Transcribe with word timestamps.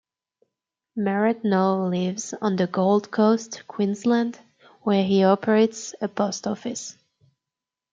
Merrett 0.97 1.43
now 1.43 1.85
lives 1.85 2.33
on 2.41 2.55
the 2.55 2.65
Gold 2.65 3.11
Coast, 3.11 3.61
Queensland, 3.67 4.39
where 4.81 5.03
he 5.03 5.23
operates 5.23 5.93
a 6.01 6.07
post 6.07 6.47
office. 6.47 6.97